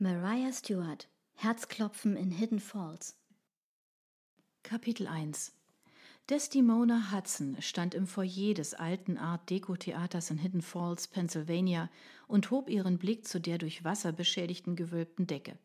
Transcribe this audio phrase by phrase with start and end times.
[0.00, 3.16] Mariah Stewart Herzklopfen in Hidden Falls
[4.62, 5.50] Kapitel 1
[6.30, 11.90] Desdemona Hudson stand im Foyer des alten Art Deco Theaters in Hidden Falls, Pennsylvania
[12.28, 15.58] und hob ihren Blick zu der durch Wasser beschädigten gewölbten Decke.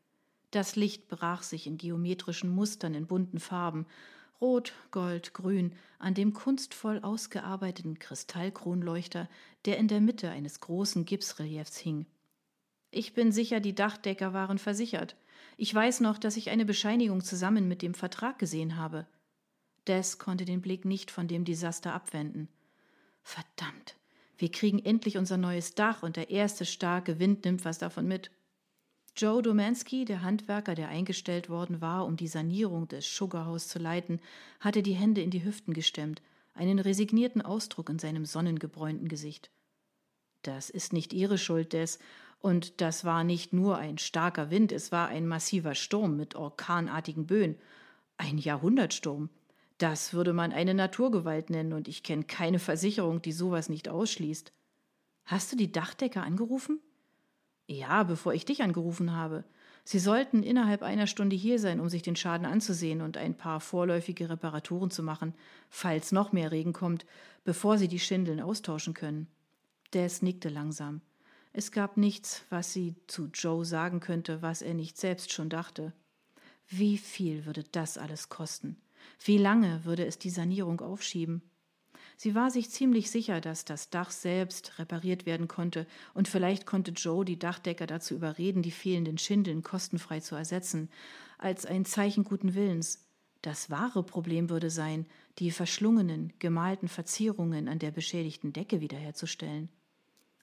[0.50, 3.86] Das Licht brach sich in geometrischen Mustern in bunten Farben,
[4.41, 9.29] rot, gold, grün, an dem kunstvoll ausgearbeiteten Kristallkronleuchter,
[9.65, 12.07] der in der Mitte eines großen Gipsreliefs hing.
[12.96, 15.16] Ich bin sicher, die Dachdecker waren versichert.
[15.57, 19.07] Ich weiß noch, dass ich eine Bescheinigung zusammen mit dem Vertrag gesehen habe.
[19.88, 22.50] Des konnte den Blick nicht von dem Desaster abwenden.
[23.24, 23.96] Verdammt,
[24.37, 28.29] wir kriegen endlich unser neues Dach und der erste starke Wind nimmt was davon mit.
[29.18, 34.20] Joe Domansky, der Handwerker, der eingestellt worden war, um die Sanierung des Sugarhaus zu leiten,
[34.59, 36.22] hatte die Hände in die Hüften gestemmt,
[36.53, 39.50] einen resignierten Ausdruck in seinem sonnengebräunten Gesicht.
[40.44, 42.00] Das ist nicht Ihre Schuld, Des,
[42.44, 47.25] und das war nicht nur ein starker Wind, es war ein massiver Sturm mit orkanartigen
[47.25, 47.56] Böen,
[48.17, 49.30] ein Jahrhundertsturm.
[49.78, 54.52] Das würde man eine Naturgewalt nennen, und ich kenne keine Versicherung, die sowas nicht ausschließt.
[55.23, 56.82] Hast du die Dachdecker angerufen?
[57.66, 59.45] Ja, bevor ich dich angerufen habe.
[59.86, 63.62] Sie sollten innerhalb einer Stunde hier sein, um sich den Schaden anzusehen und ein paar
[63.62, 65.34] vorläufige Reparaturen zu machen,
[65.70, 67.06] falls noch mehr Regen kommt,
[67.45, 69.28] bevor sie die Schindeln austauschen können.
[69.94, 71.00] Des nickte langsam.
[71.56, 75.94] Es gab nichts, was sie zu Joe sagen könnte, was er nicht selbst schon dachte.
[76.68, 78.82] Wie viel würde das alles kosten?
[79.23, 81.44] Wie lange würde es die Sanierung aufschieben?
[82.18, 86.92] Sie war sich ziemlich sicher, dass das Dach selbst repariert werden konnte, und vielleicht konnte
[86.92, 90.90] Joe die Dachdecker dazu überreden, die fehlenden Schindeln kostenfrei zu ersetzen,
[91.38, 93.06] als ein Zeichen guten Willens.
[93.42, 95.06] Das wahre Problem würde sein,
[95.38, 99.70] die verschlungenen, gemalten Verzierungen an der beschädigten Decke wiederherzustellen.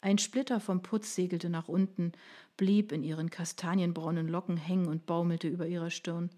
[0.03, 2.13] Ein Splitter vom Putz segelte nach unten,
[2.57, 6.31] blieb in ihren kastanienbraunen Locken hängen und baumelte über ihrer Stirn.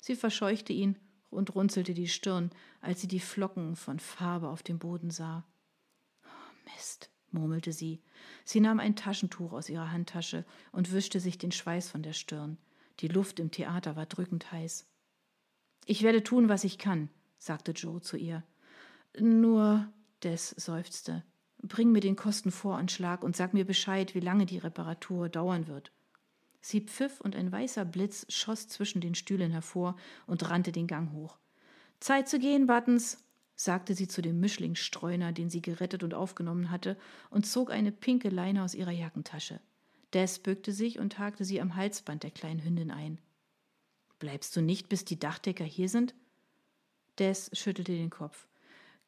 [0.00, 0.96] Sie verscheuchte ihn
[1.28, 2.50] und runzelte die Stirn,
[2.80, 5.44] als sie die Flocken von Farbe auf dem Boden sah.
[6.24, 8.00] Oh, Mist, murmelte sie.
[8.44, 12.58] Sie nahm ein Taschentuch aus ihrer Handtasche und wischte sich den Schweiß von der Stirn.
[13.00, 14.86] Die Luft im Theater war drückend heiß.
[15.86, 18.44] Ich werde tun, was ich kann, sagte Joe zu ihr.
[19.18, 19.88] Nur,
[20.22, 21.24] Des seufzte,
[21.62, 25.92] bring mir den Kostenvoranschlag und sag mir Bescheid, wie lange die Reparatur dauern wird.
[26.60, 31.12] Sie pfiff und ein weißer Blitz schoss zwischen den Stühlen hervor und rannte den Gang
[31.12, 31.38] hoch.
[32.00, 36.96] Zeit zu gehen, Buttons, sagte sie zu dem Mischlingsstreuner, den sie gerettet und aufgenommen hatte,
[37.28, 39.60] und zog eine pinke Leine aus ihrer Jackentasche.
[40.12, 43.18] Des bückte sich und hakte sie am Halsband der kleinen Hündin ein.
[44.18, 46.14] Bleibst du nicht, bis die Dachdecker hier sind?
[47.18, 48.46] Des schüttelte den Kopf.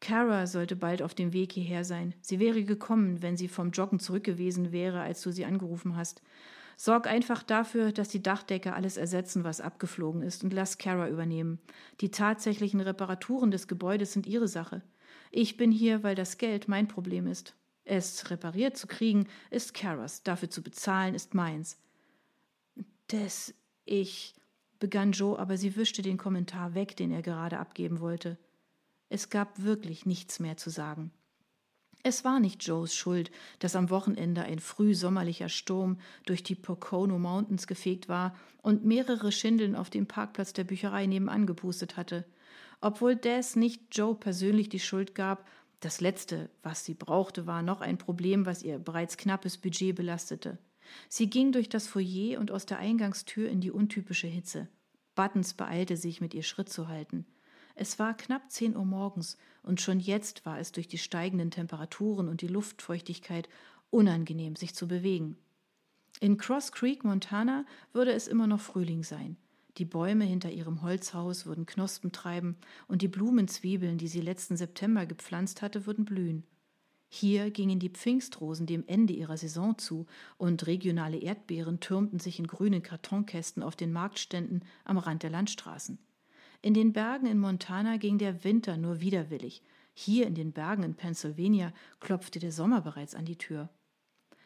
[0.03, 2.13] Kara sollte bald auf dem Weg hierher sein.
[2.21, 6.23] Sie wäre gekommen, wenn sie vom Joggen zurück gewesen wäre, als du sie angerufen hast.
[6.77, 11.61] Sorg einfach dafür, dass die Dachdecker alles ersetzen, was abgeflogen ist, und lass Kara übernehmen.
[12.01, 14.83] Die tatsächlichen Reparaturen des Gebäudes sind ihre Sache.
[15.31, 17.55] Ich bin hier, weil das Geld mein Problem ist.
[17.85, 21.79] Es repariert zu kriegen, ist Karas, dafür zu bezahlen, ist meins.
[23.13, 23.55] Des,
[23.85, 24.35] ich,
[24.81, 28.37] begann Joe, aber sie wischte den Kommentar weg, den er gerade abgeben wollte.
[29.13, 31.11] Es gab wirklich nichts mehr zu sagen.
[32.03, 37.67] Es war nicht Joes Schuld, dass am Wochenende ein frühsommerlicher Sturm durch die Pocono Mountains
[37.67, 42.25] gefegt war und mehrere Schindeln auf dem Parkplatz der Bücherei nebenan gepustet hatte.
[42.81, 45.47] Obwohl Des nicht Joe persönlich die Schuld gab,
[45.81, 50.57] das Letzte, was sie brauchte, war noch ein Problem, was ihr bereits knappes Budget belastete.
[51.11, 54.69] Sie ging durch das Foyer und aus der Eingangstür in die untypische Hitze.
[55.15, 57.27] Buttons beeilte sich, mit ihr Schritt zu halten.
[57.75, 62.29] Es war knapp zehn Uhr morgens, und schon jetzt war es durch die steigenden Temperaturen
[62.29, 63.49] und die Luftfeuchtigkeit
[63.91, 65.37] unangenehm, sich zu bewegen.
[66.21, 69.37] In Cross Creek, Montana, würde es immer noch Frühling sein.
[69.79, 72.57] Die Bäume hinter ihrem Holzhaus würden Knospen treiben,
[72.89, 76.45] und die Blumenzwiebeln, die sie letzten September gepflanzt hatte, würden blühen.
[77.09, 80.07] Hier gingen die Pfingstrosen dem Ende ihrer Saison zu,
[80.39, 85.99] und regionale Erdbeeren türmten sich in grünen Kartonkästen auf den Marktständen am Rand der Landstraßen.
[86.65, 89.63] In den Bergen in Montana ging der Winter nur widerwillig.
[89.95, 93.69] Hier in den Bergen in Pennsylvania klopfte der Sommer bereits an die Tür.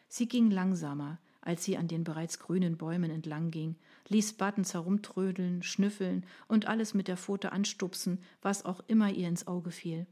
[0.07, 3.75] Sie ging langsamer, als sie an den bereits grünen Bäumen entlang ging,
[4.07, 9.45] ließ Buttons herumtrödeln, schnüffeln und alles mit der Pfote anstupsen, was auch immer ihr ins
[9.45, 10.07] Auge fiel.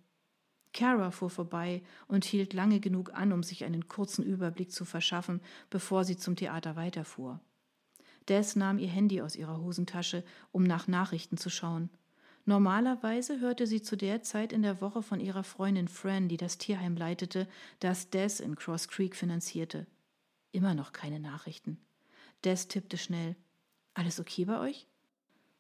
[0.74, 5.42] Kara fuhr vorbei und hielt lange genug an, um sich einen kurzen Überblick zu verschaffen,
[5.72, 7.40] bevor sie zum Theater weiterfuhr.
[8.28, 11.90] Des nahm ihr Handy aus ihrer Hosentasche, um nach Nachrichten zu schauen.
[12.46, 16.58] Normalerweise hörte sie zu der Zeit in der Woche von ihrer Freundin Fran, die das
[16.58, 17.48] Tierheim leitete,
[17.80, 19.88] das Des in Cross Creek finanzierte.
[20.52, 21.80] Immer noch keine Nachrichten.
[22.44, 23.36] Des tippte schnell.
[23.96, 24.88] Alles okay bei euch?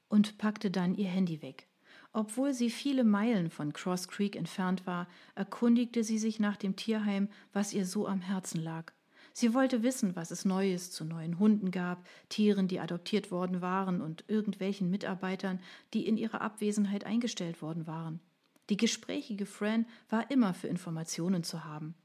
[0.09, 1.67] Und packte dann ihr Handy weg.
[2.13, 7.29] Obwohl sie viele Meilen von Cross Creek entfernt war, erkundigte sie sich nach dem Tierheim,
[7.51, 8.93] was ihr so am Herzen lag.
[9.37, 13.99] Sie wollte wissen, was es Neues zu neuen Hunden gab, Tieren, die adoptiert worden waren
[13.99, 15.59] und irgendwelchen Mitarbeitern,
[15.93, 18.21] die in ihrer Abwesenheit eingestellt worden waren.
[18.69, 21.95] Die gesprächige Fran war immer für Informationen zu haben.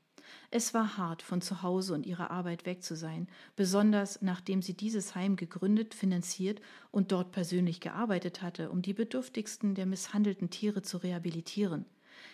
[0.50, 4.74] Es war hart, von zu Hause und ihrer Arbeit weg zu sein, besonders nachdem sie
[4.74, 6.60] dieses Heim gegründet, finanziert
[6.90, 11.84] und dort persönlich gearbeitet hatte, um die bedürftigsten der misshandelten Tiere zu rehabilitieren.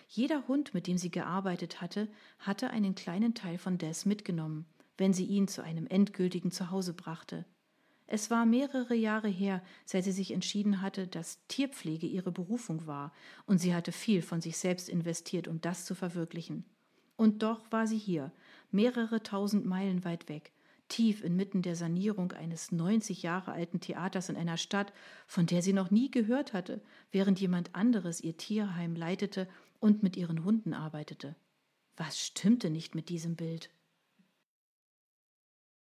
[0.08, 2.08] Jeder Hund, mit dem sie gearbeitet hatte,
[2.38, 4.64] hatte einen kleinen Teil von Des mitgenommen
[4.96, 7.44] wenn sie ihn zu einem endgültigen Zuhause brachte.
[8.08, 13.12] Es war mehrere Jahre her, seit sie sich entschieden hatte, dass Tierpflege ihre Berufung war,
[13.46, 16.64] und sie hatte viel von sich selbst investiert, um das zu verwirklichen.
[17.16, 18.30] Und doch war sie hier,
[18.70, 20.52] mehrere tausend Meilen weit weg,
[20.88, 24.92] tief inmitten der Sanierung eines 90 Jahre alten Theaters in einer Stadt,
[25.26, 29.48] von der sie noch nie gehört hatte, während jemand anderes ihr Tierheim leitete
[29.80, 31.34] und mit ihren Hunden arbeitete.
[31.96, 33.70] Was stimmte nicht mit diesem Bild?